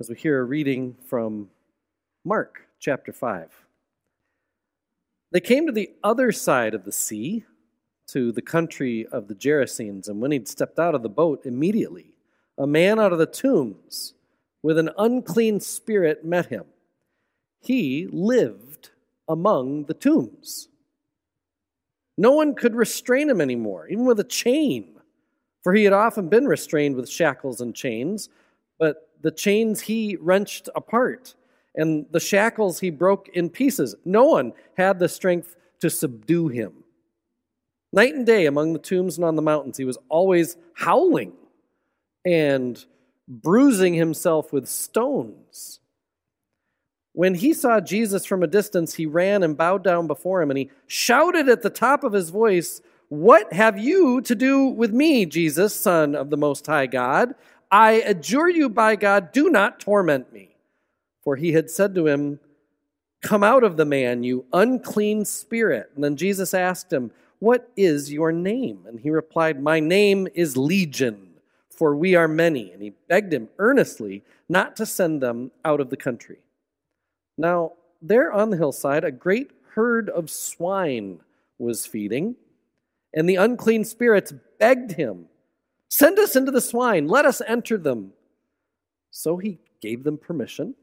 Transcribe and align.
as 0.00 0.08
we 0.08 0.14
hear 0.14 0.40
a 0.40 0.44
reading 0.44 0.94
from 1.06 1.48
Mark 2.24 2.68
chapter 2.78 3.12
5. 3.12 3.50
They 5.32 5.40
came 5.40 5.66
to 5.66 5.72
the 5.72 5.90
other 6.04 6.30
side 6.30 6.72
of 6.72 6.84
the 6.84 6.92
sea, 6.92 7.44
to 8.06 8.30
the 8.30 8.40
country 8.40 9.08
of 9.10 9.26
the 9.26 9.34
Gerasenes, 9.34 10.06
and 10.06 10.20
when 10.20 10.30
he'd 10.30 10.46
stepped 10.46 10.78
out 10.78 10.94
of 10.94 11.02
the 11.02 11.08
boat, 11.08 11.44
immediately 11.44 12.12
a 12.56 12.66
man 12.66 13.00
out 13.00 13.12
of 13.12 13.18
the 13.18 13.26
tombs 13.26 14.14
with 14.62 14.78
an 14.78 14.90
unclean 14.98 15.58
spirit 15.58 16.24
met 16.24 16.46
him. 16.46 16.64
He 17.60 18.06
lived 18.12 18.90
among 19.28 19.86
the 19.86 19.94
tombs. 19.94 20.68
No 22.16 22.30
one 22.30 22.54
could 22.54 22.76
restrain 22.76 23.28
him 23.28 23.40
anymore, 23.40 23.88
even 23.88 24.04
with 24.04 24.20
a 24.20 24.24
chain, 24.24 24.94
for 25.64 25.74
he 25.74 25.82
had 25.82 25.92
often 25.92 26.28
been 26.28 26.46
restrained 26.46 26.94
with 26.94 27.10
shackles 27.10 27.60
and 27.60 27.74
chains, 27.74 28.28
but 28.78 29.07
the 29.22 29.30
chains 29.30 29.80
he 29.80 30.16
wrenched 30.20 30.68
apart, 30.74 31.34
and 31.74 32.06
the 32.10 32.20
shackles 32.20 32.80
he 32.80 32.90
broke 32.90 33.28
in 33.28 33.50
pieces. 33.50 33.94
No 34.04 34.24
one 34.24 34.52
had 34.76 34.98
the 34.98 35.08
strength 35.08 35.56
to 35.80 35.90
subdue 35.90 36.48
him. 36.48 36.72
Night 37.92 38.14
and 38.14 38.26
day 38.26 38.46
among 38.46 38.72
the 38.72 38.78
tombs 38.78 39.16
and 39.16 39.24
on 39.24 39.36
the 39.36 39.42
mountains, 39.42 39.78
he 39.78 39.84
was 39.84 39.98
always 40.08 40.56
howling 40.74 41.32
and 42.24 42.84
bruising 43.26 43.94
himself 43.94 44.52
with 44.52 44.68
stones. 44.68 45.80
When 47.12 47.34
he 47.34 47.52
saw 47.52 47.80
Jesus 47.80 48.24
from 48.24 48.42
a 48.42 48.46
distance, 48.46 48.94
he 48.94 49.06
ran 49.06 49.42
and 49.42 49.56
bowed 49.56 49.82
down 49.82 50.06
before 50.06 50.42
him, 50.42 50.50
and 50.50 50.58
he 50.58 50.70
shouted 50.86 51.48
at 51.48 51.62
the 51.62 51.70
top 51.70 52.04
of 52.04 52.12
his 52.12 52.30
voice, 52.30 52.80
What 53.08 53.52
have 53.52 53.78
you 53.78 54.20
to 54.20 54.34
do 54.34 54.66
with 54.66 54.92
me, 54.92 55.26
Jesus, 55.26 55.74
Son 55.74 56.14
of 56.14 56.30
the 56.30 56.36
Most 56.36 56.66
High 56.66 56.86
God? 56.86 57.34
I 57.70 57.92
adjure 57.92 58.48
you 58.48 58.68
by 58.68 58.96
God, 58.96 59.32
do 59.32 59.50
not 59.50 59.80
torment 59.80 60.32
me. 60.32 60.56
For 61.22 61.36
he 61.36 61.52
had 61.52 61.70
said 61.70 61.94
to 61.94 62.06
him, 62.06 62.40
Come 63.20 63.42
out 63.42 63.64
of 63.64 63.76
the 63.76 63.84
man, 63.84 64.22
you 64.22 64.46
unclean 64.52 65.24
spirit. 65.24 65.90
And 65.94 66.04
then 66.04 66.16
Jesus 66.16 66.54
asked 66.54 66.92
him, 66.92 67.10
What 67.40 67.70
is 67.76 68.12
your 68.12 68.32
name? 68.32 68.84
And 68.86 69.00
he 69.00 69.10
replied, 69.10 69.60
My 69.60 69.80
name 69.80 70.28
is 70.34 70.56
Legion, 70.56 71.34
for 71.68 71.96
we 71.96 72.14
are 72.14 72.28
many. 72.28 72.70
And 72.70 72.82
he 72.82 72.90
begged 73.08 73.32
him 73.32 73.48
earnestly 73.58 74.22
not 74.48 74.76
to 74.76 74.86
send 74.86 75.20
them 75.20 75.50
out 75.64 75.80
of 75.80 75.90
the 75.90 75.96
country. 75.96 76.38
Now, 77.36 77.72
there 78.00 78.32
on 78.32 78.50
the 78.50 78.56
hillside, 78.56 79.04
a 79.04 79.10
great 79.10 79.50
herd 79.74 80.08
of 80.08 80.30
swine 80.30 81.20
was 81.58 81.86
feeding, 81.86 82.36
and 83.12 83.28
the 83.28 83.36
unclean 83.36 83.84
spirits 83.84 84.32
begged 84.58 84.92
him 84.92 85.26
Send 85.88 86.18
us 86.18 86.36
into 86.36 86.50
the 86.50 86.60
swine, 86.60 87.08
let 87.08 87.24
us 87.24 87.40
enter 87.46 87.78
them. 87.78 88.12
So 89.10 89.38
he 89.38 89.58
gave 89.80 90.04
them 90.04 90.18
permission, 90.18 90.74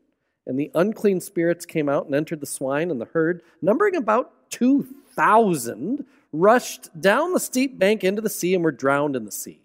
and 0.48 0.60
the 0.60 0.72
unclean 0.74 1.22
spirits 1.22 1.66
came 1.66 1.88
out 1.88 2.06
and 2.06 2.16
entered 2.16 2.40
the 2.40 2.46
swine, 2.46 2.90
and 2.90 3.00
the 3.00 3.06
herd, 3.06 3.42
numbering 3.62 3.96
about 3.96 4.50
2,000, 4.50 6.06
rushed 6.32 7.00
down 7.00 7.34
the 7.34 7.40
steep 7.40 7.78
bank 7.78 8.04
into 8.04 8.22
the 8.22 8.30
sea 8.30 8.56
and 8.56 8.64
were 8.64 8.72
drowned 8.72 9.16
in 9.16 9.26
the 9.26 9.32
sea. 9.32 9.62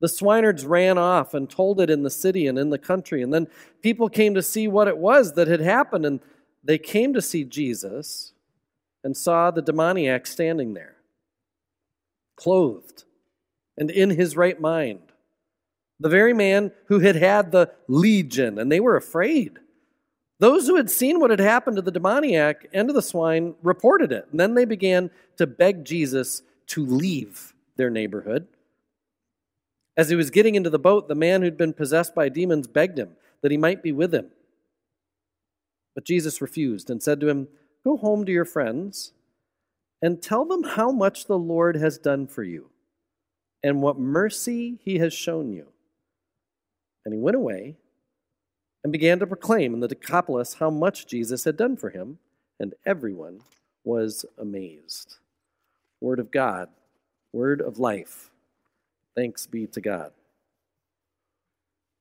The 0.00 0.08
swineherds 0.08 0.66
ran 0.66 0.98
off 0.98 1.32
and 1.32 1.48
told 1.48 1.80
it 1.80 1.88
in 1.88 2.02
the 2.02 2.10
city 2.10 2.46
and 2.46 2.58
in 2.58 2.70
the 2.70 2.78
country, 2.78 3.22
and 3.22 3.32
then 3.32 3.46
people 3.80 4.08
came 4.08 4.34
to 4.34 4.42
see 4.42 4.68
what 4.68 4.88
it 4.88 4.98
was 4.98 5.34
that 5.34 5.48
had 5.48 5.60
happened, 5.60 6.04
and 6.04 6.20
they 6.62 6.78
came 6.78 7.14
to 7.14 7.22
see 7.22 7.44
Jesus 7.44 8.32
and 9.04 9.16
saw 9.16 9.50
the 9.50 9.62
demoniac 9.62 10.26
standing 10.26 10.74
there, 10.74 10.96
clothed 12.36 13.04
and 13.76 13.90
in 13.90 14.10
his 14.10 14.36
right 14.36 14.60
mind. 14.60 15.00
The 16.00 16.08
very 16.08 16.32
man 16.32 16.72
who 16.86 17.00
had 17.00 17.16
had 17.16 17.52
the 17.52 17.70
legion, 17.88 18.58
and 18.58 18.70
they 18.70 18.80
were 18.80 18.96
afraid. 18.96 19.58
Those 20.40 20.66
who 20.66 20.76
had 20.76 20.90
seen 20.90 21.20
what 21.20 21.30
had 21.30 21.40
happened 21.40 21.76
to 21.76 21.82
the 21.82 21.92
demoniac 21.92 22.68
and 22.72 22.88
to 22.88 22.92
the 22.92 23.02
swine 23.02 23.54
reported 23.62 24.12
it, 24.12 24.26
and 24.30 24.40
then 24.40 24.54
they 24.54 24.64
began 24.64 25.10
to 25.36 25.46
beg 25.46 25.84
Jesus 25.84 26.42
to 26.68 26.84
leave 26.84 27.54
their 27.76 27.90
neighborhood. 27.90 28.46
As 29.96 30.08
he 30.08 30.16
was 30.16 30.30
getting 30.30 30.56
into 30.56 30.70
the 30.70 30.78
boat, 30.78 31.06
the 31.06 31.14
man 31.14 31.42
who'd 31.42 31.56
been 31.56 31.72
possessed 31.72 32.14
by 32.14 32.28
demons 32.28 32.66
begged 32.66 32.98
him 32.98 33.10
that 33.42 33.52
he 33.52 33.56
might 33.56 33.82
be 33.82 33.92
with 33.92 34.12
him. 34.12 34.26
But 35.94 36.04
Jesus 36.04 36.40
refused 36.40 36.90
and 36.90 37.02
said 37.02 37.20
to 37.20 37.28
him, 37.28 37.46
Go 37.84 37.96
home 37.96 38.24
to 38.24 38.32
your 38.32 38.44
friends 38.44 39.12
and 40.02 40.20
tell 40.20 40.44
them 40.44 40.64
how 40.64 40.90
much 40.90 41.26
the 41.26 41.38
Lord 41.38 41.76
has 41.76 41.98
done 41.98 42.26
for 42.26 42.42
you 42.42 42.70
and 43.64 43.80
what 43.80 43.98
mercy 43.98 44.78
he 44.84 44.98
has 44.98 45.14
shown 45.14 45.50
you. 45.50 45.66
And 47.04 47.14
he 47.14 47.18
went 47.18 47.34
away 47.34 47.76
and 48.84 48.92
began 48.92 49.18
to 49.18 49.26
proclaim 49.26 49.72
in 49.72 49.80
the 49.80 49.88
Decapolis 49.88 50.54
how 50.54 50.68
much 50.68 51.06
Jesus 51.06 51.44
had 51.44 51.56
done 51.56 51.76
for 51.78 51.88
him, 51.88 52.18
and 52.60 52.74
everyone 52.84 53.40
was 53.82 54.26
amazed. 54.38 55.16
Word 56.00 56.18
of 56.18 56.30
God, 56.30 56.68
word 57.32 57.62
of 57.62 57.78
life. 57.78 58.30
Thanks 59.16 59.46
be 59.46 59.66
to 59.68 59.80
God. 59.80 60.12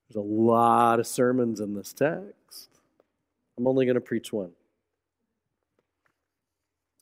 There's 0.09 0.17
a 0.17 0.27
lot 0.27 0.99
of 0.99 1.07
sermons 1.07 1.61
in 1.61 1.75
this 1.75 1.93
text. 1.93 2.67
I'm 3.57 3.67
only 3.67 3.85
going 3.85 3.95
to 3.95 4.01
preach 4.01 4.33
one. 4.33 4.51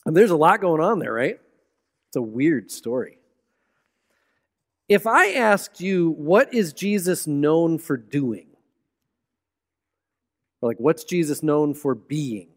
And 0.05 0.15
there's 0.15 0.31
a 0.31 0.37
lot 0.37 0.61
going 0.61 0.81
on 0.81 0.99
there, 0.99 1.13
right? 1.13 1.39
It's 2.09 2.15
a 2.15 2.21
weird 2.21 2.69
story. 2.69 3.17
If 4.91 5.07
I 5.07 5.31
asked 5.35 5.79
you, 5.79 6.09
what 6.17 6.53
is 6.53 6.73
Jesus 6.73 7.25
known 7.25 7.77
for 7.77 7.95
doing? 7.95 8.47
Or 10.59 10.67
like, 10.67 10.81
what's 10.81 11.05
Jesus 11.05 11.41
known 11.41 11.73
for 11.73 11.95
being? 11.95 12.49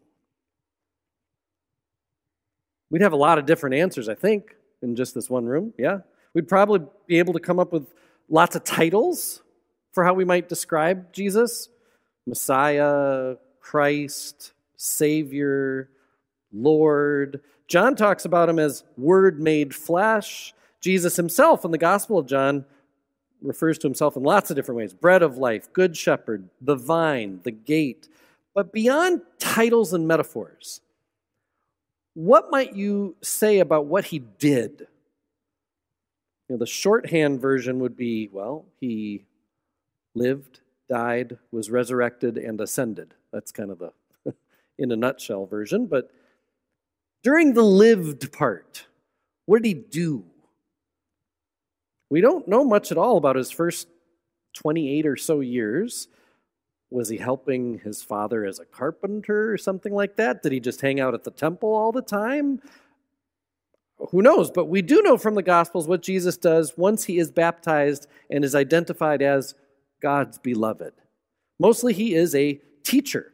We'd 2.90 3.02
have 3.02 3.12
a 3.12 3.16
lot 3.16 3.38
of 3.38 3.46
different 3.46 3.76
answers, 3.76 4.08
I 4.08 4.16
think, 4.16 4.56
in 4.82 4.96
just 4.96 5.14
this 5.14 5.30
one 5.30 5.46
room. 5.46 5.74
Yeah. 5.78 5.98
We'd 6.34 6.48
probably 6.48 6.80
be 7.06 7.20
able 7.20 7.34
to 7.34 7.38
come 7.38 7.60
up 7.60 7.72
with 7.72 7.86
lots 8.28 8.56
of 8.56 8.64
titles 8.64 9.40
for 9.92 10.02
how 10.02 10.14
we 10.14 10.24
might 10.24 10.48
describe 10.48 11.12
Jesus 11.12 11.68
Messiah, 12.26 13.36
Christ, 13.60 14.54
Savior, 14.76 15.88
Lord. 16.52 17.42
John 17.68 17.94
talks 17.94 18.24
about 18.24 18.48
him 18.48 18.58
as 18.58 18.82
Word 18.96 19.40
made 19.40 19.72
flesh. 19.72 20.52
Jesus 20.84 21.16
himself 21.16 21.64
in 21.64 21.70
the 21.70 21.78
Gospel 21.78 22.18
of 22.18 22.26
John 22.26 22.66
refers 23.40 23.78
to 23.78 23.86
himself 23.86 24.16
in 24.16 24.22
lots 24.22 24.50
of 24.50 24.56
different 24.56 24.76
ways 24.76 24.92
bread 24.92 25.22
of 25.22 25.38
life, 25.38 25.72
good 25.72 25.96
shepherd, 25.96 26.50
the 26.60 26.76
vine, 26.76 27.40
the 27.42 27.50
gate. 27.50 28.06
But 28.54 28.70
beyond 28.70 29.22
titles 29.38 29.94
and 29.94 30.06
metaphors, 30.06 30.82
what 32.12 32.50
might 32.50 32.76
you 32.76 33.16
say 33.22 33.60
about 33.60 33.86
what 33.86 34.04
he 34.04 34.18
did? 34.18 34.86
You 36.48 36.54
know, 36.54 36.56
the 36.58 36.66
shorthand 36.66 37.40
version 37.40 37.78
would 37.78 37.96
be 37.96 38.28
well, 38.30 38.66
he 38.78 39.24
lived, 40.14 40.60
died, 40.90 41.38
was 41.50 41.70
resurrected, 41.70 42.36
and 42.36 42.60
ascended. 42.60 43.14
That's 43.32 43.52
kind 43.52 43.70
of 43.70 43.78
the, 43.78 43.92
in 44.78 44.92
a 44.92 44.96
nutshell, 44.96 45.46
version. 45.46 45.86
But 45.86 46.10
during 47.22 47.54
the 47.54 47.62
lived 47.62 48.30
part, 48.32 48.84
what 49.46 49.62
did 49.62 49.68
he 49.68 49.74
do? 49.74 50.24
We 52.10 52.20
don't 52.20 52.46
know 52.46 52.64
much 52.64 52.92
at 52.92 52.98
all 52.98 53.16
about 53.16 53.36
his 53.36 53.50
first 53.50 53.88
28 54.54 55.06
or 55.06 55.16
so 55.16 55.40
years. 55.40 56.08
Was 56.90 57.08
he 57.08 57.16
helping 57.16 57.80
his 57.80 58.02
father 58.02 58.44
as 58.44 58.60
a 58.60 58.64
carpenter 58.64 59.52
or 59.52 59.58
something 59.58 59.92
like 59.92 60.16
that? 60.16 60.42
Did 60.42 60.52
he 60.52 60.60
just 60.60 60.80
hang 60.80 61.00
out 61.00 61.14
at 61.14 61.24
the 61.24 61.30
temple 61.30 61.74
all 61.74 61.92
the 61.92 62.02
time? 62.02 62.60
Who 64.10 64.22
knows? 64.22 64.50
But 64.50 64.66
we 64.66 64.82
do 64.82 65.02
know 65.02 65.16
from 65.16 65.34
the 65.34 65.42
Gospels 65.42 65.88
what 65.88 66.02
Jesus 66.02 66.36
does 66.36 66.74
once 66.76 67.04
he 67.04 67.18
is 67.18 67.30
baptized 67.30 68.06
and 68.30 68.44
is 68.44 68.54
identified 68.54 69.22
as 69.22 69.54
God's 70.00 70.38
beloved. 70.38 70.92
Mostly 71.58 71.92
he 71.92 72.14
is 72.14 72.34
a 72.34 72.60
teacher. 72.82 73.32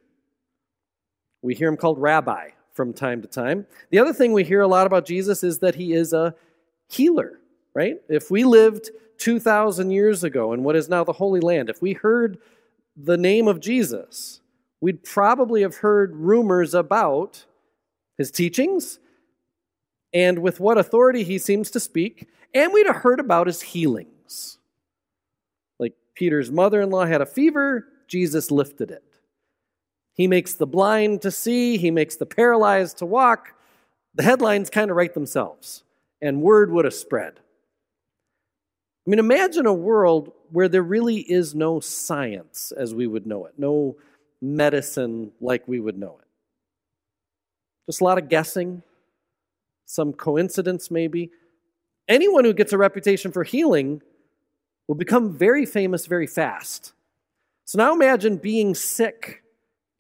We 1.43 1.55
hear 1.55 1.69
him 1.69 1.77
called 1.77 1.99
rabbi 1.99 2.50
from 2.73 2.93
time 2.93 3.21
to 3.23 3.29
time. 3.29 3.67
The 3.91 3.99
other 3.99 4.12
thing 4.12 4.33
we 4.33 4.44
hear 4.44 4.61
a 4.61 4.69
lot 4.69 4.87
about 4.87 5.06
Jesus 5.06 5.43
is 5.43 5.59
that 5.59 5.75
he 5.75 5.93
is 5.93 6.12
a 6.12 6.35
healer 6.89 7.40
right? 7.75 7.96
If 8.08 8.31
we 8.31 8.44
lived 8.44 8.90
2,000 9.19 9.90
years 9.90 10.25
ago 10.25 10.52
in 10.52 10.62
what 10.62 10.76
is 10.76 10.88
now 10.88 11.05
the 11.05 11.12
Holy 11.12 11.40
Land, 11.40 11.69
if 11.69 11.82
we 11.82 11.93
heard 11.93 12.38
the 12.96 13.17
name 13.17 13.49
of 13.49 13.61
Jesus, 13.61 14.40
we'd 14.81 15.02
probably 15.05 15.62
have 15.62 15.76
heard 15.76 16.14
rumors 16.17 16.75
about 16.75 17.44
his 18.17 18.31
teachings 18.31 18.99
and 20.12 20.40
with 20.40 20.61
what 20.61 20.78
authority 20.78 21.22
he 21.22 21.38
seems 21.38 21.70
to 21.70 21.81
speak, 21.81 22.28
and 22.52 22.72
we'd 22.72 22.87
have 22.87 22.96
heard 22.96 23.20
about 23.20 23.46
his 23.46 23.62
healings. 23.62 24.58
Like 25.78 25.94
Peter's 26.14 26.50
mother 26.50 26.81
in 26.81 26.90
law 26.90 27.05
had 27.05 27.20
a 27.20 27.26
fever, 27.26 27.87
Jesus 28.08 28.50
lifted 28.50 28.90
it. 28.90 29.05
He 30.14 30.26
makes 30.26 30.55
the 30.55 30.67
blind 30.67 31.22
to 31.22 31.31
see, 31.31 31.78
he 31.78 31.90
makes 31.90 32.17
the 32.17 32.26
paralyzed 32.26 32.99
to 32.99 33.06
walk. 33.06 33.55
The 34.14 34.25
headlines 34.25 34.69
kind 34.69 34.90
of 34.90 34.96
write 34.96 35.14
themselves, 35.14 35.84
and 36.20 36.43
word 36.43 36.72
would 36.72 36.84
have 36.84 36.94
spread. 36.94 37.38
I 39.11 39.17
mean, 39.19 39.19
imagine 39.19 39.67
a 39.67 39.75
world 39.75 40.31
where 40.53 40.69
there 40.69 40.85
really 40.85 41.17
is 41.17 41.53
no 41.53 41.81
science 41.81 42.71
as 42.71 42.95
we 42.95 43.09
would 43.09 43.27
know 43.27 43.45
it, 43.47 43.55
no 43.59 43.97
medicine 44.41 45.33
like 45.41 45.67
we 45.67 45.81
would 45.81 45.99
know 45.99 46.21
it. 46.21 46.29
Just 47.89 48.03
a 48.03 48.05
lot 48.05 48.19
of 48.19 48.29
guessing, 48.29 48.85
some 49.85 50.12
coincidence 50.12 50.93
maybe. 50.93 51.33
Anyone 52.07 52.45
who 52.45 52.53
gets 52.55 52.73
a 52.73 52.79
reputation 52.79 53.33
for 53.33 53.43
healing 53.43 54.01
will 54.87 54.95
become 54.95 55.37
very 55.37 55.67
famous 55.67 56.06
very 56.06 56.29
fast. 56.29 56.93
So 57.65 57.79
now 57.79 57.93
imagine 57.93 58.37
being 58.37 58.77
sick 58.77 59.43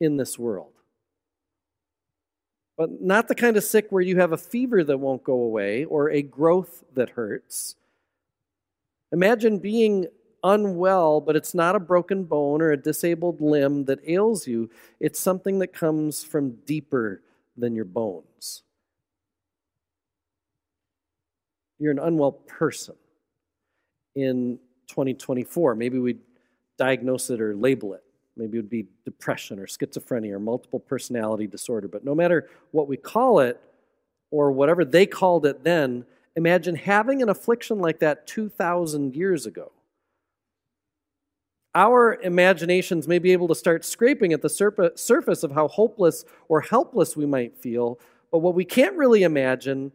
in 0.00 0.18
this 0.18 0.38
world. 0.38 0.70
But 2.78 3.02
not 3.02 3.26
the 3.26 3.34
kind 3.34 3.56
of 3.56 3.64
sick 3.64 3.88
where 3.90 4.02
you 4.02 4.20
have 4.20 4.30
a 4.30 4.38
fever 4.38 4.84
that 4.84 4.98
won't 4.98 5.24
go 5.24 5.32
away 5.32 5.84
or 5.84 6.10
a 6.10 6.22
growth 6.22 6.84
that 6.94 7.10
hurts. 7.10 7.74
Imagine 9.12 9.58
being 9.58 10.06
unwell, 10.42 11.20
but 11.20 11.36
it's 11.36 11.54
not 11.54 11.76
a 11.76 11.80
broken 11.80 12.24
bone 12.24 12.62
or 12.62 12.70
a 12.70 12.76
disabled 12.76 13.40
limb 13.40 13.84
that 13.86 13.98
ails 14.06 14.46
you. 14.46 14.70
It's 14.98 15.20
something 15.20 15.58
that 15.58 15.72
comes 15.72 16.22
from 16.24 16.52
deeper 16.64 17.22
than 17.56 17.74
your 17.74 17.84
bones. 17.84 18.62
You're 21.78 21.92
an 21.92 21.98
unwell 21.98 22.32
person 22.32 22.94
in 24.14 24.58
2024. 24.88 25.74
Maybe 25.74 25.98
we'd 25.98 26.20
diagnose 26.78 27.30
it 27.30 27.40
or 27.40 27.54
label 27.54 27.94
it. 27.94 28.02
Maybe 28.36 28.58
it 28.58 28.62
would 28.62 28.70
be 28.70 28.86
depression 29.04 29.58
or 29.58 29.66
schizophrenia 29.66 30.32
or 30.32 30.38
multiple 30.38 30.80
personality 30.80 31.46
disorder. 31.46 31.88
But 31.88 32.04
no 32.04 32.14
matter 32.14 32.48
what 32.70 32.88
we 32.88 32.96
call 32.96 33.40
it 33.40 33.60
or 34.30 34.52
whatever 34.52 34.84
they 34.84 35.06
called 35.06 35.46
it 35.46 35.64
then, 35.64 36.04
imagine 36.36 36.74
having 36.74 37.22
an 37.22 37.28
affliction 37.28 37.78
like 37.78 37.98
that 38.00 38.26
2,000 38.26 39.14
years 39.14 39.46
ago 39.46 39.72
our 41.74 42.14
imaginations 42.22 43.06
may 43.06 43.18
be 43.18 43.32
able 43.32 43.48
to 43.48 43.54
start 43.54 43.84
scraping 43.84 44.32
at 44.32 44.42
the 44.42 44.48
surface 44.96 45.42
of 45.42 45.52
how 45.52 45.68
hopeless 45.68 46.24
or 46.48 46.60
helpless 46.60 47.16
we 47.16 47.26
might 47.26 47.56
feel, 47.56 47.98
but 48.32 48.38
what 48.38 48.54
we 48.54 48.64
can't 48.64 48.96
really 48.96 49.22
imagine 49.22 49.92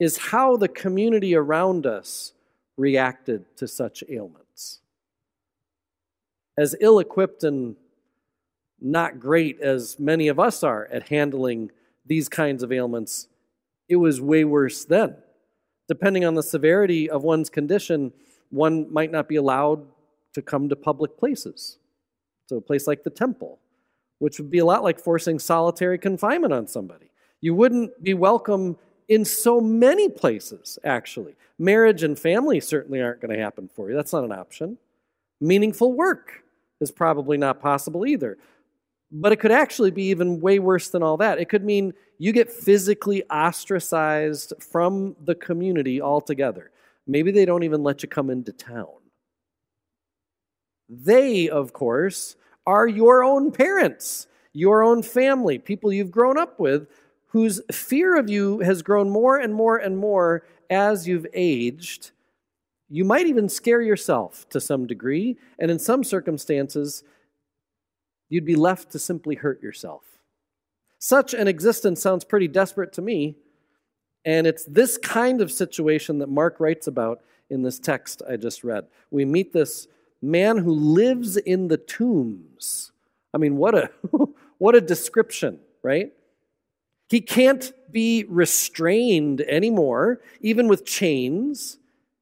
is 0.00 0.16
how 0.16 0.56
the 0.56 0.68
community 0.68 1.34
around 1.34 1.86
us 1.86 2.32
reacted 2.76 3.44
to 3.56 3.68
such 3.68 4.02
ailments. 4.08 4.80
As 6.56 6.74
ill 6.80 6.98
equipped 6.98 7.44
and 7.44 7.76
not 8.80 9.20
great 9.20 9.60
as 9.60 9.98
many 9.98 10.28
of 10.28 10.38
us 10.38 10.62
are 10.62 10.88
at 10.90 11.08
handling 11.08 11.70
these 12.06 12.28
kinds 12.28 12.62
of 12.62 12.72
ailments, 12.72 13.28
it 13.88 13.96
was 13.96 14.20
way 14.20 14.44
worse 14.44 14.84
then. 14.84 15.16
Depending 15.88 16.24
on 16.24 16.34
the 16.34 16.42
severity 16.42 17.08
of 17.08 17.24
one's 17.24 17.50
condition, 17.50 18.12
one 18.50 18.92
might 18.92 19.10
not 19.10 19.28
be 19.28 19.36
allowed 19.36 19.86
to 20.34 20.42
come 20.42 20.68
to 20.68 20.76
public 20.76 21.18
places. 21.18 21.78
So, 22.46 22.56
a 22.56 22.60
place 22.60 22.86
like 22.86 23.02
the 23.02 23.10
temple, 23.10 23.58
which 24.18 24.38
would 24.38 24.50
be 24.50 24.58
a 24.58 24.64
lot 24.64 24.82
like 24.82 25.00
forcing 25.00 25.38
solitary 25.38 25.98
confinement 25.98 26.52
on 26.52 26.66
somebody. 26.66 27.10
You 27.40 27.54
wouldn't 27.54 28.02
be 28.02 28.14
welcome 28.14 28.76
in 29.08 29.24
so 29.24 29.60
many 29.60 30.08
places, 30.08 30.78
actually. 30.84 31.34
Marriage 31.58 32.02
and 32.02 32.18
family 32.18 32.60
certainly 32.60 33.00
aren't 33.00 33.20
going 33.20 33.34
to 33.34 33.42
happen 33.42 33.68
for 33.74 33.90
you. 33.90 33.96
That's 33.96 34.12
not 34.12 34.24
an 34.24 34.32
option. 34.32 34.78
Meaningful 35.40 35.92
work 35.92 36.42
is 36.80 36.90
probably 36.90 37.36
not 37.36 37.60
possible 37.60 38.06
either. 38.06 38.38
But 39.10 39.32
it 39.32 39.36
could 39.36 39.52
actually 39.52 39.90
be 39.90 40.10
even 40.10 40.40
way 40.40 40.58
worse 40.58 40.90
than 40.90 41.02
all 41.02 41.16
that. 41.16 41.38
It 41.38 41.48
could 41.48 41.64
mean 41.64 41.94
you 42.18 42.32
get 42.32 42.52
physically 42.52 43.22
ostracized 43.24 44.52
from 44.60 45.16
the 45.24 45.34
community 45.34 46.00
altogether. 46.00 46.70
Maybe 47.06 47.30
they 47.30 47.46
don't 47.46 47.62
even 47.62 47.82
let 47.82 48.02
you 48.02 48.08
come 48.08 48.28
into 48.28 48.52
town. 48.52 48.88
They, 50.88 51.48
of 51.48 51.72
course, 51.72 52.36
are 52.66 52.86
your 52.86 53.24
own 53.24 53.50
parents, 53.50 54.26
your 54.52 54.82
own 54.82 55.02
family, 55.02 55.58
people 55.58 55.92
you've 55.92 56.10
grown 56.10 56.38
up 56.38 56.60
with, 56.60 56.86
whose 57.28 57.60
fear 57.70 58.18
of 58.18 58.28
you 58.28 58.58
has 58.60 58.82
grown 58.82 59.08
more 59.08 59.38
and 59.38 59.54
more 59.54 59.76
and 59.76 59.96
more 59.96 60.44
as 60.70 61.06
you've 61.06 61.26
aged. 61.32 62.10
You 62.90 63.04
might 63.04 63.26
even 63.26 63.48
scare 63.48 63.82
yourself 63.82 64.48
to 64.50 64.60
some 64.60 64.86
degree, 64.86 65.36
and 65.58 65.70
in 65.70 65.78
some 65.78 66.02
circumstances, 66.02 67.04
you'd 68.28 68.44
be 68.44 68.56
left 68.56 68.90
to 68.92 68.98
simply 68.98 69.34
hurt 69.34 69.62
yourself. 69.62 70.02
Such 70.98 71.34
an 71.34 71.48
existence 71.48 72.02
sounds 72.02 72.24
pretty 72.24 72.48
desperate 72.48 72.92
to 72.94 73.02
me, 73.02 73.36
and 74.24 74.46
it's 74.46 74.64
this 74.64 74.98
kind 74.98 75.40
of 75.40 75.52
situation 75.52 76.18
that 76.18 76.28
Mark 76.28 76.60
writes 76.60 76.86
about 76.86 77.22
in 77.50 77.62
this 77.62 77.78
text 77.78 78.22
I 78.28 78.36
just 78.36 78.64
read. 78.64 78.86
We 79.10 79.24
meet 79.24 79.52
this 79.52 79.86
man 80.20 80.58
who 80.58 80.72
lives 80.72 81.36
in 81.36 81.68
the 81.68 81.76
tombs. 81.76 82.92
I 83.32 83.38
mean, 83.38 83.56
what 83.56 83.74
a 83.74 83.90
what 84.58 84.74
a 84.74 84.80
description, 84.80 85.60
right? 85.82 86.12
He 87.08 87.20
can't 87.20 87.72
be 87.90 88.24
restrained 88.28 89.40
anymore, 89.42 90.20
even 90.40 90.68
with 90.68 90.84
chains. 90.84 91.78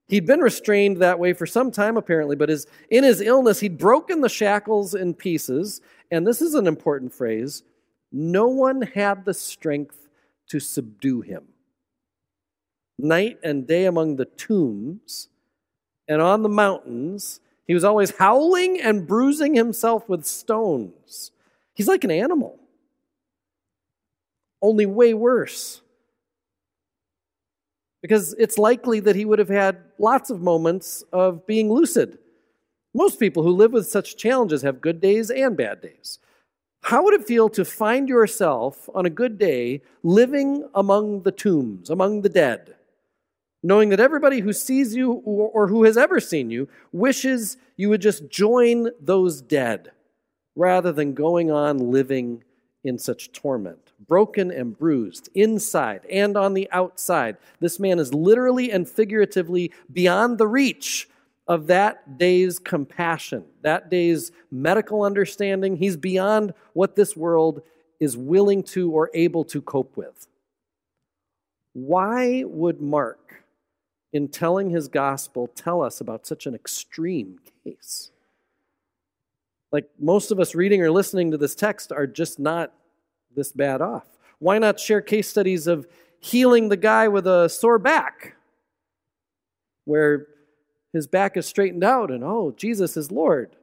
He'd 0.08 0.26
been 0.26 0.40
restrained 0.40 0.98
that 0.98 1.18
way 1.18 1.32
for 1.32 1.46
some 1.46 1.72
time, 1.72 1.96
apparently, 1.96 2.36
but 2.36 2.48
his, 2.48 2.68
in 2.90 3.02
his 3.02 3.20
illness, 3.20 3.58
he'd 3.58 3.76
broken 3.76 4.20
the 4.20 4.28
shackles 4.28 4.94
in 4.94 5.14
pieces. 5.14 5.80
And 6.10 6.26
this 6.26 6.40
is 6.40 6.54
an 6.54 6.66
important 6.66 7.12
phrase 7.12 7.62
no 8.12 8.46
one 8.46 8.82
had 8.82 9.24
the 9.24 9.34
strength 9.34 10.08
to 10.48 10.60
subdue 10.60 11.20
him. 11.20 11.44
Night 12.98 13.38
and 13.42 13.66
day 13.66 13.84
among 13.84 14.16
the 14.16 14.24
tombs 14.24 15.28
and 16.08 16.22
on 16.22 16.42
the 16.42 16.48
mountains, 16.48 17.40
he 17.66 17.74
was 17.74 17.84
always 17.84 18.16
howling 18.16 18.80
and 18.80 19.06
bruising 19.06 19.54
himself 19.54 20.08
with 20.08 20.24
stones. 20.24 21.32
He's 21.74 21.88
like 21.88 22.04
an 22.04 22.10
animal, 22.10 22.58
only 24.62 24.86
way 24.86 25.14
worse. 25.14 25.82
Because 28.02 28.34
it's 28.38 28.56
likely 28.56 29.00
that 29.00 29.16
he 29.16 29.24
would 29.24 29.40
have 29.40 29.48
had 29.48 29.78
lots 29.98 30.30
of 30.30 30.40
moments 30.40 31.02
of 31.12 31.44
being 31.46 31.70
lucid. 31.72 32.18
Most 32.96 33.20
people 33.20 33.42
who 33.42 33.50
live 33.50 33.72
with 33.72 33.86
such 33.86 34.16
challenges 34.16 34.62
have 34.62 34.80
good 34.80 35.00
days 35.00 35.30
and 35.30 35.56
bad 35.56 35.82
days. 35.82 36.18
How 36.82 37.04
would 37.04 37.14
it 37.14 37.26
feel 37.26 37.48
to 37.50 37.64
find 37.64 38.08
yourself 38.08 38.88
on 38.94 39.06
a 39.06 39.10
good 39.10 39.38
day 39.38 39.82
living 40.02 40.68
among 40.74 41.22
the 41.22 41.32
tombs, 41.32 41.90
among 41.90 42.22
the 42.22 42.28
dead? 42.28 42.76
knowing 43.66 43.88
that 43.88 43.98
everybody 43.98 44.38
who 44.38 44.52
sees 44.52 44.94
you 44.94 45.10
or 45.10 45.66
who 45.66 45.82
has 45.82 45.96
ever 45.96 46.20
seen 46.20 46.50
you 46.50 46.68
wishes 46.92 47.56
you 47.76 47.88
would 47.88 48.00
just 48.00 48.28
join 48.28 48.88
those 49.00 49.42
dead 49.42 49.90
rather 50.54 50.92
than 50.92 51.14
going 51.14 51.50
on 51.50 51.90
living 51.90 52.44
in 52.84 52.96
such 52.96 53.32
torment. 53.32 53.92
Broken 54.06 54.52
and 54.52 54.78
bruised, 54.78 55.28
inside 55.34 56.02
and 56.08 56.36
on 56.36 56.54
the 56.54 56.68
outside. 56.70 57.36
This 57.58 57.80
man 57.80 57.98
is 57.98 58.14
literally 58.14 58.70
and 58.70 58.88
figuratively 58.88 59.72
beyond 59.92 60.38
the 60.38 60.46
reach 60.46 61.08
of 61.48 61.68
that 61.68 62.18
day's 62.18 62.58
compassion, 62.58 63.44
that 63.62 63.90
day's 63.90 64.32
medical 64.50 65.02
understanding. 65.02 65.76
He's 65.76 65.96
beyond 65.96 66.52
what 66.72 66.96
this 66.96 67.16
world 67.16 67.62
is 68.00 68.16
willing 68.16 68.62
to 68.62 68.90
or 68.90 69.10
able 69.14 69.44
to 69.44 69.62
cope 69.62 69.96
with. 69.96 70.26
Why 71.72 72.44
would 72.44 72.80
Mark 72.80 73.44
in 74.12 74.28
telling 74.28 74.70
his 74.70 74.88
gospel 74.88 75.46
tell 75.48 75.82
us 75.82 76.00
about 76.00 76.26
such 76.26 76.46
an 76.46 76.54
extreme 76.54 77.38
case? 77.64 78.10
Like 79.72 79.88
most 79.98 80.30
of 80.30 80.40
us 80.40 80.54
reading 80.54 80.82
or 80.82 80.90
listening 80.90 81.30
to 81.30 81.38
this 81.38 81.54
text 81.54 81.92
are 81.92 82.06
just 82.06 82.38
not 82.38 82.72
this 83.34 83.52
bad 83.52 83.80
off. 83.80 84.06
Why 84.38 84.58
not 84.58 84.80
share 84.80 85.00
case 85.00 85.28
studies 85.28 85.66
of 85.66 85.86
healing 86.18 86.68
the 86.68 86.76
guy 86.76 87.08
with 87.08 87.26
a 87.26 87.48
sore 87.48 87.78
back, 87.78 88.36
where 89.84 90.26
his 90.96 91.06
back 91.06 91.36
is 91.36 91.46
straightened 91.46 91.84
out 91.84 92.10
and, 92.10 92.24
oh, 92.24 92.54
Jesus 92.56 92.96
is 92.96 93.12
Lord? 93.12 93.54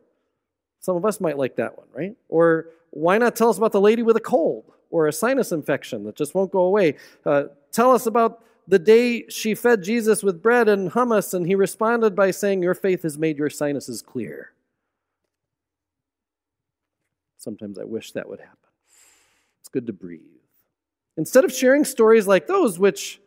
Some 0.79 0.95
of 0.95 1.05
us 1.05 1.19
might 1.19 1.37
like 1.37 1.55
that 1.57 1.77
one, 1.77 1.87
right? 1.93 2.15
Or 2.29 2.67
why 2.91 3.17
not 3.17 3.35
tell 3.35 3.49
us 3.49 3.57
about 3.57 3.71
the 3.71 3.81
lady 3.81 4.03
with 4.03 4.17
a 4.17 4.21
cold 4.21 4.65
or 4.91 5.07
a 5.07 5.13
sinus 5.13 5.51
infection 5.51 6.03
that 6.03 6.15
just 6.15 6.35
won't 6.35 6.51
go 6.51 6.61
away? 6.61 6.97
Uh, 7.25 7.45
tell 7.71 7.91
us 7.91 8.05
about 8.05 8.43
the 8.67 8.79
day 8.79 9.27
she 9.29 9.55
fed 9.55 9.83
Jesus 9.83 10.23
with 10.23 10.41
bread 10.41 10.69
and 10.69 10.91
hummus, 10.91 11.33
and 11.33 11.45
he 11.45 11.55
responded 11.55 12.15
by 12.15 12.31
saying, 12.31 12.61
Your 12.61 12.73
faith 12.73 13.03
has 13.03 13.17
made 13.17 13.37
your 13.37 13.49
sinuses 13.49 14.01
clear. 14.01 14.51
Sometimes 17.37 17.77
I 17.77 17.83
wish 17.83 18.11
that 18.13 18.29
would 18.29 18.39
happen. 18.39 18.57
It's 19.59 19.69
good 19.69 19.87
to 19.87 19.93
breathe. 19.93 20.21
Instead 21.17 21.43
of 21.43 21.51
sharing 21.51 21.83
stories 21.83 22.25
like 22.25 22.47
those, 22.47 22.79
which 22.79 23.19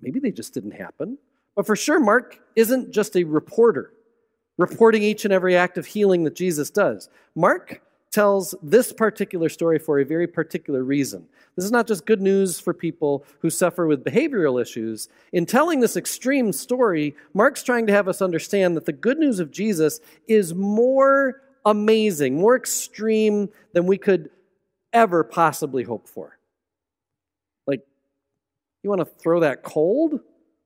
maybe 0.00 0.20
they 0.20 0.30
just 0.30 0.54
didn't 0.54 0.72
happen, 0.72 1.18
but 1.60 1.66
for 1.66 1.76
sure, 1.76 2.00
Mark 2.00 2.40
isn't 2.56 2.90
just 2.90 3.14
a 3.18 3.24
reporter 3.24 3.92
reporting 4.56 5.02
each 5.02 5.26
and 5.26 5.34
every 5.34 5.54
act 5.54 5.76
of 5.76 5.84
healing 5.84 6.24
that 6.24 6.34
Jesus 6.34 6.70
does. 6.70 7.10
Mark 7.34 7.82
tells 8.10 8.54
this 8.62 8.94
particular 8.94 9.50
story 9.50 9.78
for 9.78 10.00
a 10.00 10.04
very 10.06 10.26
particular 10.26 10.82
reason. 10.82 11.28
This 11.56 11.66
is 11.66 11.70
not 11.70 11.86
just 11.86 12.06
good 12.06 12.22
news 12.22 12.58
for 12.58 12.72
people 12.72 13.26
who 13.40 13.50
suffer 13.50 13.86
with 13.86 14.04
behavioral 14.04 14.58
issues. 14.58 15.10
In 15.34 15.44
telling 15.44 15.80
this 15.80 15.98
extreme 15.98 16.50
story, 16.50 17.14
Mark's 17.34 17.62
trying 17.62 17.86
to 17.88 17.92
have 17.92 18.08
us 18.08 18.22
understand 18.22 18.74
that 18.74 18.86
the 18.86 18.94
good 18.94 19.18
news 19.18 19.38
of 19.38 19.50
Jesus 19.50 20.00
is 20.28 20.54
more 20.54 21.42
amazing, 21.66 22.36
more 22.38 22.56
extreme 22.56 23.50
than 23.74 23.84
we 23.84 23.98
could 23.98 24.30
ever 24.94 25.22
possibly 25.24 25.82
hope 25.82 26.08
for. 26.08 26.38
Like, 27.66 27.82
you 28.82 28.88
want 28.88 29.00
to 29.00 29.04
throw 29.04 29.40
that 29.40 29.62
cold? 29.62 30.20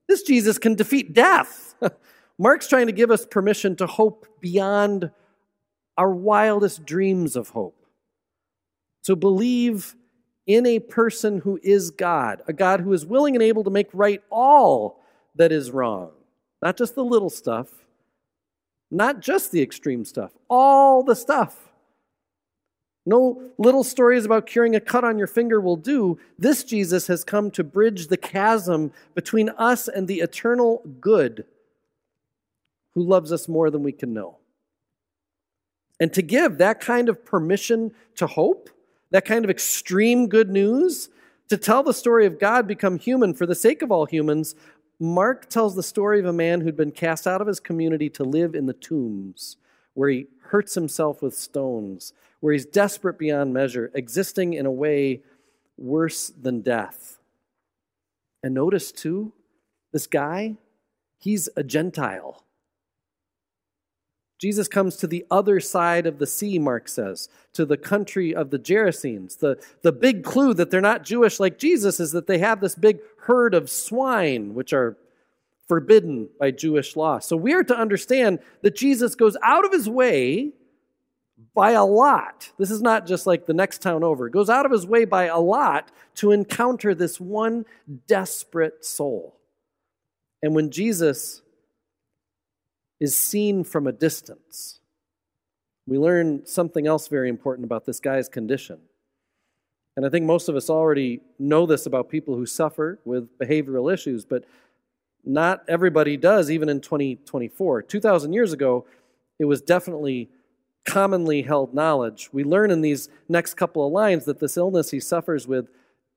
This 0.09 0.23
Jesus 0.23 0.59
can 0.59 0.75
defeat 0.75 1.13
death. 1.13 1.75
Mark's 2.39 2.69
trying 2.69 2.87
to 2.87 2.93
give 2.93 3.11
us 3.11 3.25
permission 3.25 3.77
to 3.77 3.87
hope 3.87 4.27
beyond 4.41 5.11
our 5.97 6.11
wildest 6.11 6.85
dreams 6.85 7.37
of 7.37 7.51
hope. 7.51 7.87
To 9.05 9.17
believe 9.17 9.95
in 10.47 10.67
a 10.67 10.79
person 10.79 11.39
who 11.39 11.59
is 11.63 11.91
God, 11.91 12.43
a 12.47 12.53
God 12.53 12.81
who 12.81 12.93
is 12.93 13.07
willing 13.07 13.35
and 13.35 13.43
able 13.43 13.65
to 13.65 13.71
make 13.71 13.89
right 13.93 14.23
all 14.31 15.01
that 15.37 15.53
is 15.53 15.71
wrong, 15.71 16.11
not 16.63 16.77
just 16.77 16.95
the 16.95 17.05
little 17.05 17.31
stuff, 17.31 17.69
not 18.91 19.21
just 19.21 19.53
the 19.53 19.63
extreme 19.63 20.05
stuff, 20.05 20.33
all 20.49 21.03
the 21.03 21.17
stuff. 21.17 21.64
No 23.07 23.43
little 23.59 23.85
stories 23.85 24.25
about 24.25 24.47
curing 24.47 24.75
a 24.75 24.81
cut 24.81 25.05
on 25.05 25.19
your 25.19 25.27
finger 25.27 25.61
will 25.61 25.77
do. 25.77 26.19
This 26.39 26.65
Jesus 26.65 27.07
has 27.09 27.23
come 27.23 27.51
to 27.51 27.63
bridge 27.63 28.07
the 28.07 28.17
chasm 28.17 28.93
between 29.15 29.51
us 29.51 29.89
and 29.89 30.09
the 30.09 30.21
eternal 30.21 30.83
good 31.01 31.45
who 32.95 33.03
loves 33.03 33.33
us 33.33 33.49
more 33.49 33.71
than 33.71 33.83
we 33.83 33.93
can 33.93 34.15
know. 34.15 34.39
And 36.01 36.13
to 36.15 36.23
give 36.23 36.59
that 36.59 36.81
kind 36.81 37.09
of 37.09 37.25
permission 37.25 37.93
to 38.17 38.27
hope, 38.27 38.71
that 39.11 39.25
kind 39.25 39.45
of 39.45 39.51
extreme 39.51 40.29
good 40.29 40.51
news, 40.51 41.09
to 41.49 41.57
tell 41.57 41.83
the 41.83 41.95
story 41.95 42.27
of 42.27 42.41
God 42.41 42.67
become 42.67 42.99
human 42.99 43.35
for 43.35 43.47
the 43.47 43.55
sake 43.55 43.83
of 43.83 43.93
all 43.93 44.07
humans, 44.07 44.55
Mark 44.99 45.49
tells 45.49 45.75
the 45.75 45.83
story 45.83 46.21
of 46.21 46.27
a 46.27 46.33
man 46.33 46.61
who'd 46.61 46.77
been 46.77 46.91
cast 46.91 47.27
out 47.27 47.41
of 47.41 47.47
his 47.47 47.61
community 47.61 48.09
to 48.11 48.25
live 48.25 48.55
in 48.55 48.67
the 48.67 48.73
tombs, 48.73 49.57
where 49.95 50.09
he 50.09 50.27
hurts 50.41 50.75
himself 50.75 51.21
with 51.21 51.37
stones, 51.37 52.13
where 52.45 52.53
he's 52.53 52.67
desperate 52.67 53.19
beyond 53.19 53.55
measure, 53.55 53.91
existing 53.95 54.53
in 54.53 54.67
a 54.67 54.71
way 54.71 55.23
worse 55.79 56.29
than 56.29 56.61
death. 56.61 57.19
And 58.43 58.53
notice, 58.53 58.93
too, 58.93 59.33
this 59.95 60.07
guy, 60.07 60.57
he's 61.19 61.49
a 61.57 61.63
Gentile. 61.65 62.45
Jesus 64.39 64.69
comes 64.69 64.97
to 64.97 65.07
the 65.07 65.25
other 65.31 65.59
side 65.59 66.07
of 66.07 66.19
the 66.19 66.27
sea, 66.27 66.59
Mark 66.59 66.87
says, 66.87 67.31
to 67.55 67.65
the 67.65 67.79
country 67.79 68.35
of 68.35 68.51
the 68.51 68.59
Gerasenes. 68.59 69.39
The, 69.39 69.59
the 69.81 69.91
big 69.91 70.23
clue 70.23 70.53
that 70.53 70.71
they're 70.71 70.83
not 70.83 71.03
Jewish 71.03 71.41
like 71.41 71.57
Jesus 71.57 71.99
is 71.99 72.13
that 72.13 72.27
they 72.27 72.41
have 72.41 72.61
this 72.61 72.75
big 72.75 72.99
herd 73.21 73.55
of 73.55 73.71
swine, 73.71 74.53
which 74.53 74.75
are 74.75 74.99
forbidden 75.67 76.29
by 76.39 76.51
Jewish 76.51 76.95
law. 76.95 77.21
So 77.21 77.39
we 77.39 77.55
are 77.55 77.65
to 77.65 77.75
understand 77.75 78.41
that 78.61 78.77
Jesus 78.77 79.15
goes 79.15 79.35
out 79.43 79.65
of 79.65 79.73
his 79.73 79.89
way 79.89 80.53
by 81.55 81.73
a 81.73 81.85
lot. 81.85 82.51
This 82.59 82.71
is 82.71 82.83
not 82.83 83.07
just 83.07 83.27
like 83.27 83.47
the 83.47 83.55
next 83.55 83.81
town 83.81 84.03
over. 84.03 84.29
Goes 84.29 84.51
out 84.51 84.67
of 84.67 84.73
his 84.73 84.87
way 84.87 85.05
by 85.05 85.27
a 85.27 85.39
lot 85.39 85.91
to 86.17 86.33
encounter 86.33 86.95
this 86.95 87.21
one 87.21 87.65
desperate 88.07 88.85
soul. 88.85 89.37
And 90.43 90.55
when 90.55 90.71
Jesus 90.71 91.43
is 93.01 93.17
seen 93.17 93.65
from 93.65 93.87
a 93.87 93.93
distance. 93.93 94.81
We 95.87 95.99
learn 95.99 96.47
something 96.47 96.87
else 96.87 97.09
very 97.09 97.29
important 97.29 97.65
about 97.65 97.85
this 97.85 98.01
guy's 98.01 98.29
condition. 98.29 98.79
And 99.97 100.05
I 100.07 100.09
think 100.09 100.25
most 100.25 100.49
of 100.49 100.57
us 100.57 100.71
already 100.71 101.21
know 101.39 101.67
this 101.67 101.87
about 101.87 102.09
people 102.09 102.35
who 102.35 102.47
suffer 102.47 102.99
with 103.05 103.39
behavioral 103.39 103.93
issues, 103.93 104.25
but 104.25 104.45
not 105.25 105.63
everybody 105.69 106.17
does, 106.17 106.51
even 106.51 106.69
in 106.69 106.81
2024. 106.81 107.83
2,000 107.83 108.33
years 108.33 108.53
ago, 108.53 108.87
it 109.39 109.45
was 109.45 109.61
definitely 109.61 110.31
commonly 110.85 111.43
held 111.43 111.75
knowledge. 111.75 112.29
We 112.33 112.45
learn 112.45 112.71
in 112.71 112.81
these 112.81 113.09
next 113.29 113.55
couple 113.55 113.87
of 113.87 113.93
lines 113.93 114.25
that 114.27 114.41
this 114.41 114.57
illness 114.57 114.91
he 114.91 115.01
suffers 115.01 115.47
with, 115.47 115.69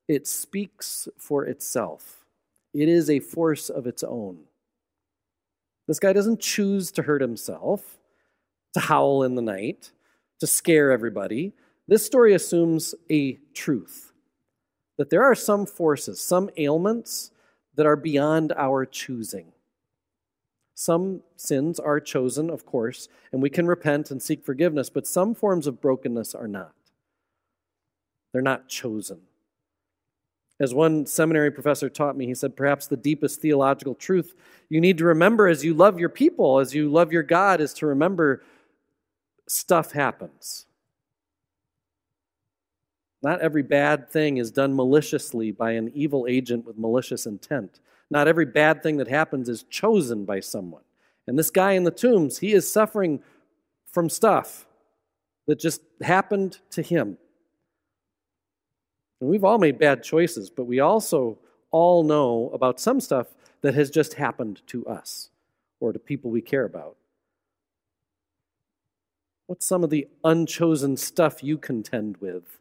it 0.08 0.28
speaks 0.28 1.08
for 1.18 1.46
itself. 1.46 2.26
It 2.74 2.90
is 2.90 3.10
a 3.10 3.20
force 3.20 3.70
of 3.70 3.88
its 3.88 4.04
own. 4.04 4.40
This 5.88 6.00
guy 6.00 6.14
doesn't 6.14 6.42
choose 6.42 6.92
to 6.92 7.04
hurt 7.04 7.22
himself, 7.22 7.98
to 8.74 8.80
howl 8.82 9.24
in 9.24 9.36
the 9.36 9.42
night, 9.42 9.92
to 10.40 10.48
scare 10.48 10.92
everybody. 10.92 11.54
This 11.88 12.06
story 12.06 12.34
assumes 12.34 12.94
a 13.10 13.34
truth 13.54 14.12
that 14.98 15.10
there 15.10 15.24
are 15.24 15.36
some 15.36 15.66
forces, 15.66 16.20
some 16.20 16.50
ailments 16.58 17.32
that 17.76 17.86
are 17.86 17.96
beyond 17.96 18.52
our 18.58 18.86
choosing. 18.86 19.54
Some 20.80 21.22
sins 21.36 21.80
are 21.80 22.00
chosen, 22.00 22.52
of 22.52 22.64
course, 22.64 23.10
and 23.32 23.42
we 23.42 23.50
can 23.50 23.66
repent 23.66 24.12
and 24.12 24.22
seek 24.22 24.46
forgiveness, 24.46 24.92
but 24.92 25.08
some 25.08 25.34
forms 25.34 25.66
of 25.66 25.82
brokenness 25.82 26.36
are 26.36 26.48
not. 26.48 26.76
They're 28.32 28.44
not 28.44 28.70
chosen. 28.70 29.22
As 30.60 30.76
one 30.76 31.08
seminary 31.08 31.50
professor 31.50 31.90
taught 31.90 32.16
me, 32.16 32.28
he 32.28 32.36
said, 32.36 32.56
perhaps 32.56 32.86
the 32.86 32.96
deepest 32.96 33.42
theological 33.42 33.96
truth 33.96 34.36
you 34.70 34.80
need 34.80 35.00
to 35.00 35.06
remember 35.06 35.48
as 35.48 35.66
you 35.66 35.74
love 35.74 36.00
your 36.00 36.10
people, 36.10 36.60
as 36.60 36.76
you 36.76 36.92
love 36.92 37.12
your 37.12 37.24
God, 37.24 37.60
is 37.60 37.74
to 37.74 37.88
remember 37.88 38.44
stuff 39.48 39.94
happens. 39.94 40.68
Not 43.24 43.42
every 43.42 43.64
bad 43.64 44.12
thing 44.12 44.38
is 44.38 44.52
done 44.52 44.76
maliciously 44.76 45.52
by 45.52 45.72
an 45.72 45.92
evil 45.96 46.28
agent 46.30 46.68
with 46.68 46.78
malicious 46.78 47.26
intent. 47.26 47.80
Not 48.10 48.28
every 48.28 48.46
bad 48.46 48.82
thing 48.82 48.98
that 48.98 49.08
happens 49.08 49.50
is 49.50 49.64
chosen 49.64 50.26
by 50.26 50.40
someone. 50.40 50.84
And 51.28 51.38
this 51.38 51.50
guy 51.50 51.74
in 51.74 51.84
the 51.84 51.92
tombs, 51.92 52.38
he 52.40 52.54
is 52.54 52.72
suffering 52.72 53.22
from 53.92 54.10
stuff 54.10 54.66
that 55.48 55.60
just 55.60 55.82
happened 56.02 56.60
to 56.72 56.82
him. 56.82 57.18
And 59.20 59.30
we've 59.30 59.44
all 59.44 59.58
made 59.58 59.80
bad 59.80 60.04
choices, 60.04 60.50
but 60.50 60.66
we 60.66 60.80
also 60.80 61.38
all 61.72 62.04
know 62.04 62.50
about 62.54 62.80
some 62.80 63.00
stuff 63.00 63.28
that 63.62 63.74
has 63.74 63.90
just 63.90 64.14
happened 64.14 64.62
to 64.68 64.86
us 64.86 65.30
or 65.80 65.92
to 65.92 66.00
people 66.00 66.32
we 66.32 66.42
care 66.42 66.66
about. 66.66 66.96
What's 69.48 69.66
some 69.66 69.84
of 69.84 69.90
the 69.90 70.08
unchosen 70.24 70.98
stuff 70.98 71.44
you 71.44 71.58
contend 71.58 72.18
with? 72.18 72.60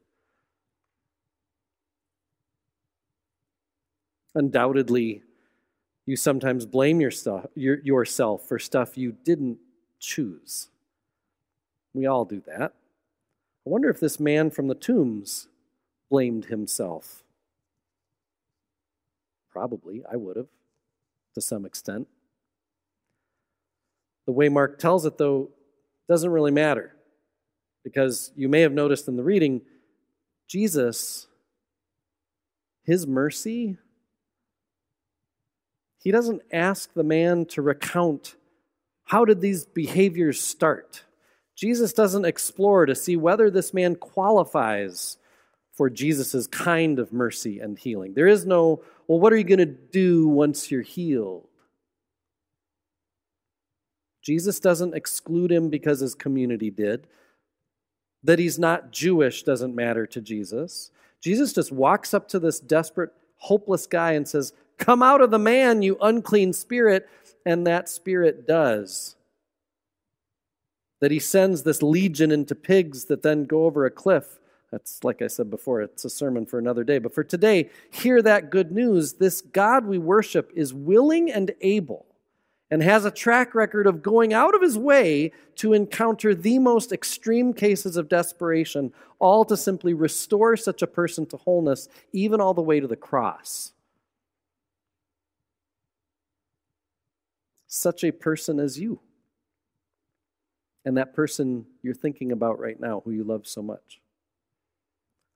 Undoubtedly, 4.35 5.23
you 6.06 6.16
sometimes 6.16 6.64
blame 6.64 7.00
yourself, 7.00 7.46
yourself 7.54 8.48
for 8.48 8.58
stuff 8.58 8.96
you 8.96 9.12
didn't 9.25 9.58
choose. 9.98 10.68
We 11.92 12.06
all 12.06 12.25
do 12.25 12.42
that. 12.46 12.72
I 13.66 13.70
wonder 13.70 13.90
if 13.90 13.98
this 13.98 14.20
man 14.20 14.50
from 14.50 14.68
the 14.68 14.75
tombs 14.75 15.48
blamed 16.10 16.46
himself? 16.46 17.25
Probably, 19.50 20.02
I 20.10 20.16
would 20.16 20.36
have, 20.36 20.48
to 21.34 21.40
some 21.40 21.64
extent. 21.64 22.06
The 24.26 24.32
way 24.32 24.48
Mark 24.48 24.78
tells 24.78 25.06
it, 25.06 25.18
though, 25.18 25.50
doesn't 26.08 26.30
really 26.30 26.50
matter. 26.50 26.92
Because 27.84 28.32
you 28.36 28.48
may 28.48 28.60
have 28.62 28.72
noticed 28.72 29.08
in 29.08 29.16
the 29.16 29.22
reading, 29.22 29.62
Jesus, 30.48 31.26
his 32.84 33.06
mercy, 33.06 33.78
he 35.99 36.11
doesn't 36.11 36.43
ask 36.53 36.93
the 36.95 37.03
man 37.03 37.47
to 37.47 37.62
recount 37.62 38.37
how 39.05 39.25
did 39.25 39.41
these 39.41 39.65
behaviors 39.67 40.41
start. 40.41 41.05
Jesus 41.55 41.93
doesn't 41.93 42.25
explore 42.25 42.87
to 42.87 42.95
see 42.95 43.17
whether 43.17 43.50
this 43.50 43.73
man 43.73 43.97
qualifies 43.97 45.17
for 45.73 45.91
Jesus' 45.91 46.47
kind 46.47 46.99
of 46.99 47.12
mercy 47.12 47.61
and 47.61 47.79
healing. 47.79 48.15
There 48.15 48.26
is 48.26 48.47
no, 48.47 48.83
well, 49.07 49.21
what 49.21 49.33
are 49.33 49.37
you 49.37 49.45
going 49.45 49.59
to 49.59 49.67
do 49.67 50.26
once 50.29 50.71
you're 50.71 50.83
healed? 50.83 51.49
Jesus 54.23 54.59
doesn't 54.59 54.95
exclude 54.95 55.53
him 55.53 55.71
because 55.71 56.00
his 56.00 56.15
community 56.15 56.71
did. 56.71 57.07
That 58.25 58.38
he's 58.38 58.59
not 58.59 58.91
Jewish 58.91 59.45
doesn't 59.45 59.75
matter 59.75 60.07
to 60.07 60.21
Jesus. 60.21 60.91
Jesus 61.23 61.53
just 61.53 61.71
walks 61.71 62.12
up 62.12 62.29
to 62.31 62.38
this 62.38 62.59
desperate, 62.59 63.11
hopeless 63.37 63.87
guy 63.87 64.12
and 64.12 64.26
says, 64.26 64.53
Come 64.78 65.02
out 65.02 65.21
of 65.21 65.30
the 65.30 65.38
man, 65.38 65.83
you 65.83 65.97
unclean 66.00 66.52
spirit. 66.52 67.09
And 67.45 67.66
that 67.66 67.88
spirit 67.88 68.47
does. 68.47 69.16
That 71.00 71.11
he 71.11 71.18
sends 71.18 71.62
this 71.62 71.83
legion 71.83 72.33
into 72.33 72.54
pigs 72.54 73.04
that 73.04 73.23
then 73.23 73.45
go 73.45 73.66
over 73.66 73.85
a 73.85 73.90
cliff 73.90 74.38
that's, 74.71 75.04
like 75.04 75.23
I 75.23 75.28
said 75.28 75.49
before, 75.49 75.80
it's 75.80 76.04
a 76.04 76.11
sermon 76.11 76.45
for 76.45 76.59
another 76.59 76.85
day. 76.85 76.99
But 76.99 77.14
for 77.14 77.25
today, 77.25 77.71
hear 77.90 78.21
that 78.23 78.50
good 78.50 78.73
news. 78.73 79.14
This 79.14 79.40
God 79.40 79.87
we 79.87 79.99
worship 79.99 80.50
is 80.54 80.75
willing 80.75 81.30
and 81.30 81.52
able, 81.61 82.06
and 82.71 82.83
has 82.83 83.04
a 83.04 83.11
track 83.11 83.54
record 83.54 83.87
of 83.87 84.02
going 84.02 84.33
out 84.33 84.54
of 84.54 84.62
his 84.62 84.76
way 84.76 85.33
to 85.56 85.73
encounter 85.73 86.35
the 86.35 86.59
most 86.59 86.92
extreme 86.92 87.52
cases 87.52 87.97
of 87.97 88.09
desperation, 88.09 88.92
all 89.18 89.45
to 89.45 89.56
simply 89.56 89.95
restore 89.95 90.56
such 90.56 90.83
a 90.83 90.87
person 90.87 91.26
to 91.26 91.37
wholeness, 91.37 91.88
even 92.12 92.40
all 92.40 92.54
the 92.54 92.61
way 92.61 92.80
to 92.80 92.88
the 92.88 92.97
cross. 92.97 93.73
Such 97.66 98.04
a 98.04 98.12
person 98.12 98.61
as 98.61 98.78
you. 98.78 99.00
And 100.85 100.96
that 100.96 101.14
person 101.14 101.66
you're 101.82 101.94
thinking 101.94 102.30
about 102.32 102.61
right 102.61 102.78
now, 102.78 103.02
who 103.04 103.11
you 103.11 103.25
love 103.25 103.46
so 103.46 103.62
much. 103.62 104.00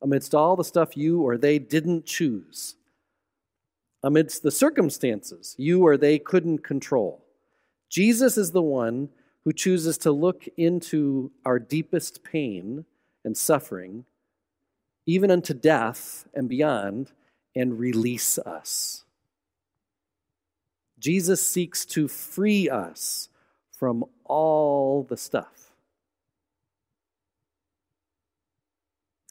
Amidst 0.01 0.35
all 0.35 0.57
the 0.57 0.65
stuff 0.65 0.97
you 0.97 1.23
or 1.23 1.37
they 1.37 1.59
didn't 1.59 2.07
choose, 2.07 2.77
amidst 4.03 4.43
the 4.43 4.51
circumstances 4.51 5.55
you 5.59 5.85
or 5.85 5.97
they 5.97 6.19
couldn't 6.19 6.65
control. 6.65 7.25
Jesus 7.89 8.39
is 8.39 8.53
the 8.53 8.63
one 8.63 9.09
who 9.45 9.53
chooses 9.53 9.99
to 9.99 10.13
look 10.13 10.47
into 10.57 11.33
our 11.45 11.59
deepest 11.59 12.23
pain 12.23 12.85
and 13.25 13.37
suffering, 13.37 14.05
even 15.07 15.31
unto 15.31 15.53
death 15.53 16.27
and 16.33 16.49
beyond, 16.49 17.13
and 17.57 17.79
release 17.79 18.39
us. 18.39 19.05
Jesus 21.01 21.45
seeks 21.45 21.85
to 21.87 22.07
free 22.07 22.69
us 22.69 23.29
from 23.73 24.05
all 24.25 25.03
the 25.03 25.17
stuff. 25.17 25.73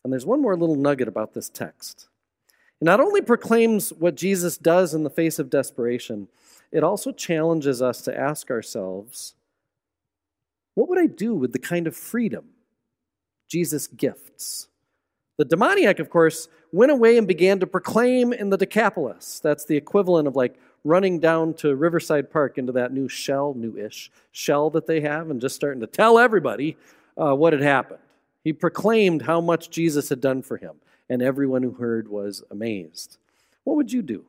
And 0.03 0.11
there's 0.11 0.25
one 0.25 0.41
more 0.41 0.57
little 0.57 0.75
nugget 0.75 1.07
about 1.07 1.33
this 1.33 1.49
text. 1.49 2.09
It 2.81 2.85
not 2.85 2.99
only 2.99 3.21
proclaims 3.21 3.91
what 3.91 4.15
Jesus 4.15 4.57
does 4.57 4.93
in 4.93 5.03
the 5.03 5.09
face 5.09 5.37
of 5.39 5.49
desperation, 5.49 6.27
it 6.71 6.83
also 6.83 7.11
challenges 7.11 7.81
us 7.81 8.01
to 8.03 8.17
ask 8.17 8.49
ourselves 8.49 9.35
what 10.75 10.87
would 10.87 10.99
I 10.99 11.07
do 11.07 11.35
with 11.35 11.51
the 11.51 11.59
kind 11.59 11.87
of 11.87 11.95
freedom 11.95 12.45
Jesus 13.49 13.87
gifts? 13.87 14.69
The 15.37 15.45
demoniac, 15.45 15.99
of 15.99 16.09
course, 16.09 16.47
went 16.71 16.91
away 16.91 17.17
and 17.17 17.27
began 17.27 17.59
to 17.59 17.67
proclaim 17.67 18.31
in 18.31 18.49
the 18.49 18.57
Decapolis. 18.57 19.39
That's 19.41 19.65
the 19.65 19.75
equivalent 19.75 20.27
of 20.27 20.35
like 20.35 20.57
running 20.83 21.19
down 21.19 21.53
to 21.55 21.75
Riverside 21.75 22.31
Park 22.31 22.57
into 22.57 22.71
that 22.73 22.93
new 22.93 23.07
shell, 23.07 23.53
new 23.55 23.77
ish 23.77 24.11
shell 24.31 24.69
that 24.71 24.87
they 24.87 25.01
have, 25.01 25.29
and 25.29 25.41
just 25.41 25.55
starting 25.55 25.81
to 25.81 25.87
tell 25.87 26.17
everybody 26.17 26.77
uh, 27.17 27.35
what 27.35 27.53
had 27.53 27.61
happened. 27.61 27.99
He 28.43 28.53
proclaimed 28.53 29.23
how 29.23 29.41
much 29.41 29.69
Jesus 29.69 30.09
had 30.09 30.21
done 30.21 30.41
for 30.41 30.57
him 30.57 30.75
and 31.09 31.21
everyone 31.21 31.63
who 31.63 31.71
heard 31.71 32.07
was 32.07 32.43
amazed. 32.51 33.17
What 33.63 33.75
would 33.75 33.91
you 33.91 34.01
do? 34.01 34.25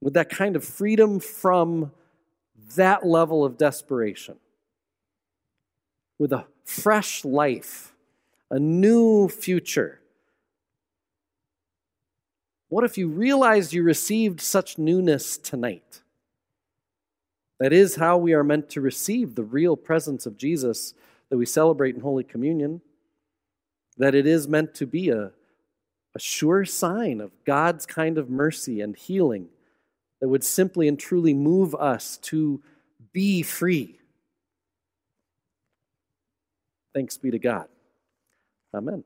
With 0.00 0.14
that 0.14 0.30
kind 0.30 0.56
of 0.56 0.64
freedom 0.64 1.20
from 1.20 1.92
that 2.76 3.06
level 3.06 3.44
of 3.44 3.56
desperation, 3.56 4.36
with 6.18 6.32
a 6.32 6.46
fresh 6.64 7.24
life, 7.24 7.94
a 8.50 8.58
new 8.58 9.28
future. 9.28 10.00
What 12.68 12.84
if 12.84 12.98
you 12.98 13.08
realized 13.08 13.72
you 13.72 13.82
received 13.82 14.40
such 14.40 14.78
newness 14.78 15.38
tonight? 15.38 16.00
That 17.60 17.72
is 17.72 17.96
how 17.96 18.18
we 18.18 18.32
are 18.32 18.44
meant 18.44 18.70
to 18.70 18.80
receive 18.80 19.34
the 19.34 19.44
real 19.44 19.76
presence 19.76 20.26
of 20.26 20.36
Jesus 20.36 20.94
that 21.30 21.38
we 21.38 21.46
celebrate 21.46 21.94
in 21.94 22.00
Holy 22.00 22.24
Communion 22.24 22.80
that 23.96 24.14
it 24.14 24.26
is 24.26 24.48
meant 24.48 24.74
to 24.74 24.86
be 24.86 25.10
a, 25.10 25.30
a 26.14 26.18
sure 26.18 26.64
sign 26.64 27.20
of 27.20 27.32
God's 27.44 27.86
kind 27.86 28.18
of 28.18 28.28
mercy 28.28 28.80
and 28.80 28.96
healing 28.96 29.48
that 30.20 30.28
would 30.28 30.42
simply 30.42 30.88
and 30.88 30.98
truly 30.98 31.34
move 31.34 31.74
us 31.74 32.16
to 32.18 32.62
be 33.12 33.42
free. 33.42 34.00
Thanks 36.94 37.16
be 37.16 37.30
to 37.30 37.38
God. 37.38 37.68
Amen. 38.74 39.04